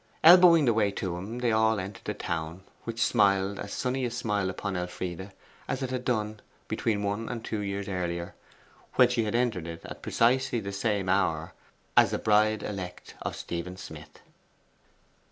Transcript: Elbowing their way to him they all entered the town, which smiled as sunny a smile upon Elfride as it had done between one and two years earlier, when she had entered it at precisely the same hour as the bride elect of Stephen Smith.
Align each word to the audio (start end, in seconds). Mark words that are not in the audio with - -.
Elbowing 0.23 0.65
their 0.65 0.73
way 0.73 0.89
to 0.89 1.15
him 1.15 1.37
they 1.37 1.51
all 1.51 1.79
entered 1.79 2.05
the 2.05 2.15
town, 2.15 2.63
which 2.85 2.99
smiled 3.03 3.59
as 3.59 3.71
sunny 3.71 4.03
a 4.03 4.09
smile 4.09 4.49
upon 4.49 4.75
Elfride 4.75 5.31
as 5.67 5.83
it 5.83 5.91
had 5.91 6.03
done 6.03 6.39
between 6.67 7.03
one 7.03 7.29
and 7.29 7.45
two 7.45 7.59
years 7.59 7.87
earlier, 7.87 8.33
when 8.95 9.09
she 9.09 9.25
had 9.25 9.35
entered 9.35 9.67
it 9.67 9.81
at 9.85 10.01
precisely 10.01 10.59
the 10.59 10.71
same 10.73 11.07
hour 11.07 11.53
as 11.95 12.09
the 12.09 12.17
bride 12.17 12.63
elect 12.63 13.13
of 13.21 13.35
Stephen 13.35 13.77
Smith. 13.77 14.21